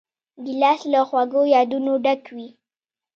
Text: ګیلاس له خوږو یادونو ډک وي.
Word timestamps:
ګیلاس 0.45 0.81
له 0.93 0.99
خوږو 1.07 1.41
یادونو 1.55 1.91
ډک 2.03 2.23
وي. 2.35 2.49